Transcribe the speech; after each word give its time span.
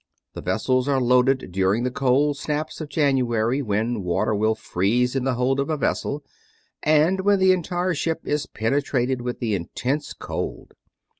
The 0.33 0.41
vessels 0.41 0.87
are 0.87 0.99
loaded 0.99 1.51
during 1.51 1.83
the 1.83 1.91
cold 1.91 2.35
snaps 2.35 2.81
of 2.81 2.89
January, 2.89 3.61
when 3.61 4.01
water 4.01 4.33
will 4.33 4.55
freeze 4.55 5.15
in 5.15 5.25
the 5.25 5.35
hold 5.35 5.59
of 5.59 5.69
a 5.69 5.77
vessel, 5.77 6.23
and 6.81 7.21
when 7.21 7.37
the 7.37 7.51
entire 7.51 7.93
ship 7.93 8.21
is 8.23 8.47
penetrated 8.47 9.21
with 9.21 9.37
the 9.39 9.53
intensest 9.53 10.17
cold. 10.17 10.73